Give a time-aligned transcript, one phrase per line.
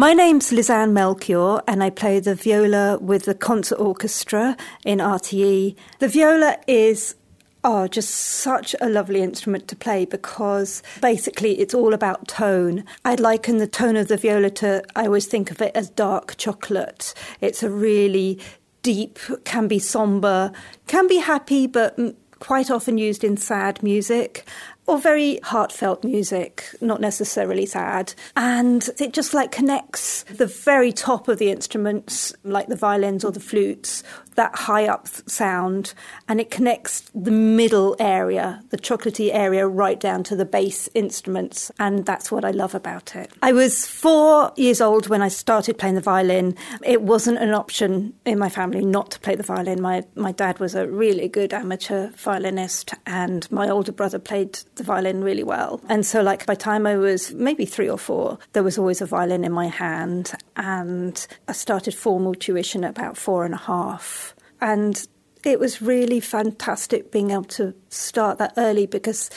[0.00, 5.76] My name's Lizanne Melchior, and I play the viola with the concert orchestra in RTE.
[5.98, 7.16] The viola is
[7.62, 12.84] Oh, just such a lovely instrument to play because basically it's all about tone.
[13.04, 16.38] I liken the tone of the viola to, I always think of it as dark
[16.38, 17.12] chocolate.
[17.42, 18.40] It's a really
[18.82, 20.50] deep, can be somber,
[20.86, 21.98] can be happy, but
[22.38, 24.46] quite often used in sad music
[24.90, 28.12] or very heartfelt music, not necessarily sad.
[28.36, 33.30] And it just like connects the very top of the instruments, like the violins or
[33.30, 34.02] the flutes,
[34.34, 35.92] that high up sound,
[36.28, 41.70] and it connects the middle area, the chocolatey area, right down to the bass instruments.
[41.78, 43.30] And that's what I love about it.
[43.42, 46.56] I was four years old when I started playing the violin.
[46.82, 49.82] It wasn't an option in my family not to play the violin.
[49.82, 54.84] My, my dad was a really good amateur violinist, and my older brother played the
[54.84, 55.80] violin really well.
[55.88, 59.06] And so, like, by time I was maybe three or four, there was always a
[59.06, 60.32] violin in my hand.
[60.56, 64.34] And I started formal tuition at about four and a half.
[64.60, 65.06] And
[65.44, 69.30] it was really fantastic being able to start that early because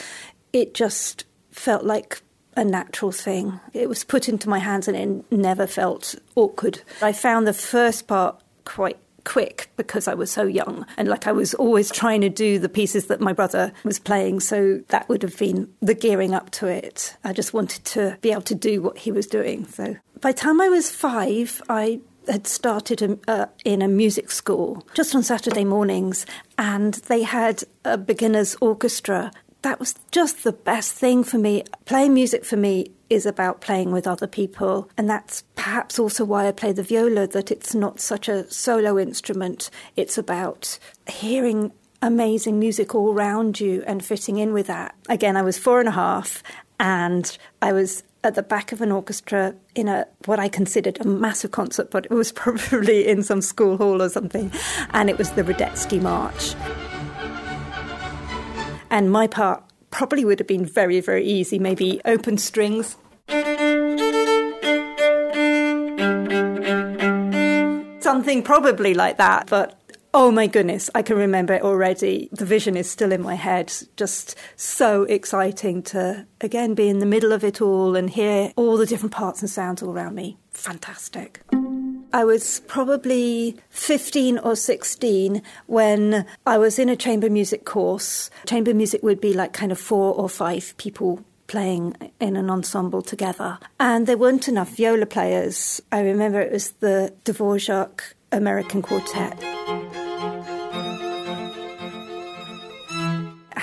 [0.52, 2.22] it just felt like
[2.56, 3.60] a natural thing.
[3.72, 6.82] It was put into my hands and it never felt awkward.
[7.02, 11.32] I found the first part quite quick because I was so young and like I
[11.32, 15.22] was always trying to do the pieces that my brother was playing so that would
[15.22, 17.16] have been the gearing up to it.
[17.24, 19.66] I just wanted to be able to do what he was doing.
[19.66, 24.30] So by the time I was 5 I had started a, uh, in a music
[24.30, 26.26] school just on Saturday mornings,
[26.58, 29.30] and they had a beginner's orchestra.
[29.62, 31.64] That was just the best thing for me.
[31.84, 36.46] Playing music for me is about playing with other people, and that's perhaps also why
[36.46, 39.70] I play the viola, that it's not such a solo instrument.
[39.96, 44.94] It's about hearing amazing music all around you and fitting in with that.
[45.08, 46.42] Again, I was four and a half,
[46.78, 51.08] and I was at the back of an orchestra in a what I considered a
[51.08, 54.52] massive concert, but it was probably in some school hall or something,
[54.90, 56.54] and it was the Radetzky March.
[58.90, 62.98] And my part probably would have been very, very easy, maybe open strings.
[68.04, 69.80] Something probably like that, but
[70.12, 72.28] Oh my goodness, I can remember it already.
[72.32, 73.72] The vision is still in my head.
[73.96, 78.76] Just so exciting to again be in the middle of it all and hear all
[78.76, 80.36] the different parts and sounds all around me.
[80.50, 81.40] Fantastic.
[82.12, 88.28] I was probably 15 or 16 when I was in a chamber music course.
[88.46, 93.02] Chamber music would be like kind of four or five people playing in an ensemble
[93.02, 93.58] together.
[93.78, 95.80] And there weren't enough viola players.
[95.92, 98.00] I remember it was the Dvorak
[98.32, 99.42] American Quartet.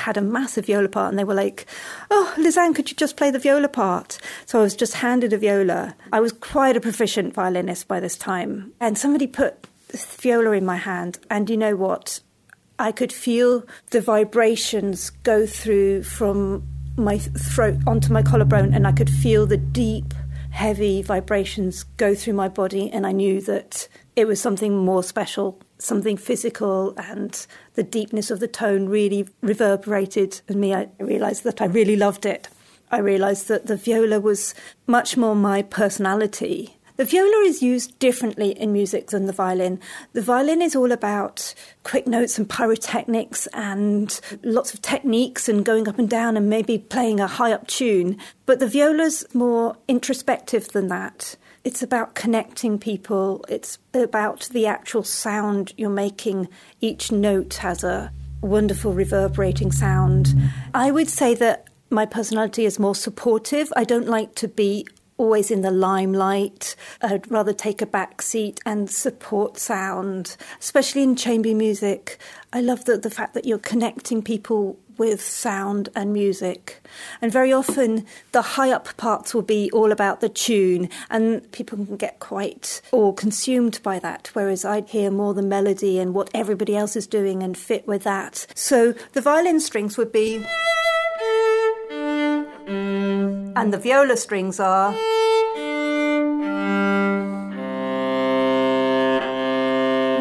[0.01, 1.65] had a massive viola part, and they were like,
[2.09, 5.37] "Oh, Lisanne, could you just play the viola part?" So I was just handed a
[5.37, 5.95] viola.
[6.11, 10.65] I was quite a proficient violinist by this time, and somebody put the viola in
[10.65, 12.19] my hand, and you know what?
[12.79, 16.63] I could feel the vibrations go through from
[17.01, 20.13] my throat onto my collarbone, and I could feel the deep,
[20.51, 25.61] heavy vibrations go through my body, and I knew that it was something more special
[25.81, 30.73] something physical and the deepness of the tone really reverberated in me.
[30.73, 32.47] I realized that I really loved it.
[32.91, 34.53] I realized that the viola was
[34.85, 36.77] much more my personality.
[37.01, 39.79] The viola is used differently in music than the violin.
[40.13, 45.87] The violin is all about quick notes and pyrotechnics and lots of techniques and going
[45.87, 48.19] up and down and maybe playing a high up tune.
[48.45, 51.37] But the viola's more introspective than that.
[51.63, 53.43] It's about connecting people.
[53.49, 56.49] It's about the actual sound you're making.
[56.81, 58.11] Each note has a
[58.41, 60.35] wonderful reverberating sound.
[60.75, 63.73] I would say that my personality is more supportive.
[63.75, 64.85] I don't like to be
[65.21, 66.75] always in the limelight.
[67.01, 72.17] I'd rather take a back seat and support sound, especially in chamber music.
[72.51, 76.81] I love the, the fact that you're connecting people with sound and music.
[77.21, 81.85] And very often the high up parts will be all about the tune, and people
[81.85, 86.31] can get quite all consumed by that, whereas I'd hear more the melody and what
[86.33, 88.47] everybody else is doing and fit with that.
[88.55, 90.43] So the violin strings would be.
[93.53, 94.93] And the viola strings are.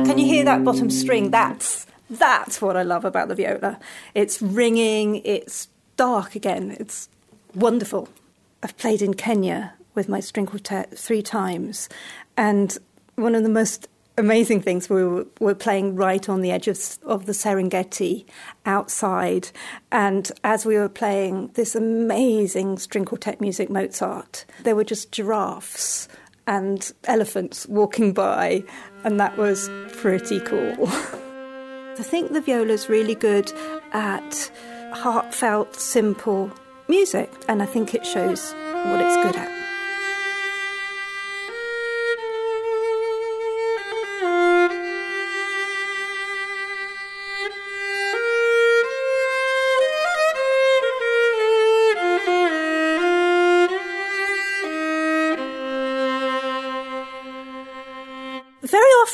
[0.04, 1.30] Can you hear that bottom string?
[1.30, 3.78] That's that's what I love about the viola.
[4.14, 7.08] It's ringing, it's dark again, it's
[7.54, 8.08] wonderful.
[8.64, 11.88] I've played in Kenya with my string quartet three times,
[12.36, 12.76] and
[13.14, 13.86] one of the most
[14.20, 18.24] amazing things we were, were playing right on the edge of, of the Serengeti
[18.66, 19.50] outside,
[19.90, 26.08] and as we were playing this amazing string quartet music, Mozart, there were just giraffes
[26.46, 28.62] and elephants walking by,
[29.04, 30.88] and that was pretty cool.
[30.88, 33.52] I think the viola is really good
[33.92, 34.50] at
[34.92, 36.50] heartfelt, simple
[36.88, 38.52] music, and I think it shows
[38.84, 39.59] what it's good at.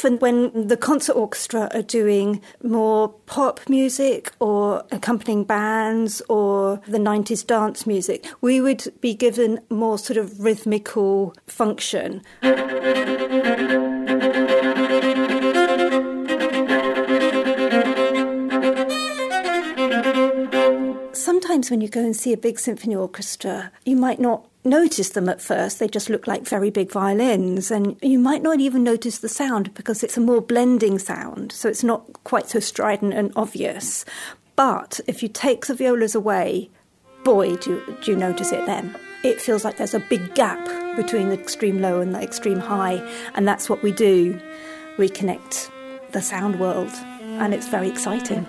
[0.06, 6.98] Often when the concert orchestra are doing more pop music or accompanying bands or the
[6.98, 12.22] 90s dance music, we would be given more sort of rhythmical function.
[21.12, 25.28] Sometimes when you go and see a big symphony orchestra, you might not notice them
[25.28, 25.78] at first.
[25.78, 29.72] They just look like very big violins, and you might not even notice the sound
[29.74, 34.04] because it's a more blending sound, so it's not quite so strident and obvious.
[34.56, 36.70] But if you take the violas away,
[37.24, 38.94] boy, do do you notice it then.
[39.22, 40.64] It feels like there's a big gap
[40.96, 42.96] between the extreme low and the extreme high,
[43.34, 44.40] and that's what we do.
[44.98, 45.70] We connect
[46.12, 46.92] the sound world,
[47.40, 48.46] and it's very exciting.